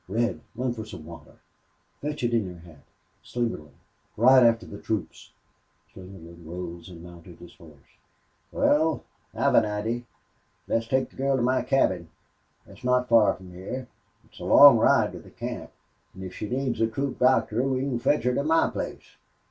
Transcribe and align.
Red, 0.09 0.41
run 0.55 0.73
for 0.73 0.83
some 0.83 1.05
water. 1.05 1.35
Fetch 2.01 2.23
it 2.23 2.33
in 2.33 2.45
your 2.47 2.57
hat. 2.57 2.81
Slingerland, 3.23 3.75
ride 4.17 4.43
after 4.43 4.65
the 4.65 4.79
troops." 4.79 5.31
Slingerland 5.93 6.43
rose 6.43 6.89
and 6.89 7.03
mounted 7.03 7.37
his 7.37 7.53
horse. 7.57 7.99
"Wal, 8.51 9.03
I've 9.35 9.53
an 9.53 9.63
idee. 9.65 10.07
Let's 10.67 10.87
take 10.87 11.11
the 11.11 11.17
girl 11.17 11.35
to 11.35 11.43
my 11.43 11.61
cabin. 11.61 12.09
Thet's 12.65 12.83
not 12.83 13.09
fur 13.09 13.35
from 13.35 13.51
hyar. 13.51 13.85
It's 14.25 14.39
a 14.39 14.43
long 14.45 14.79
ride 14.79 15.11
to 15.11 15.19
the 15.19 15.29
camp. 15.29 15.69
An' 16.15 16.23
if 16.23 16.33
she 16.33 16.49
needs 16.49 16.79
the 16.79 16.87
troop 16.87 17.19
doctor 17.19 17.61
we 17.61 17.81
can 17.81 17.99
fetch 17.99 18.23
him 18.25 18.33
to 18.33 18.43
my 18.43 18.71
place." 18.71 19.17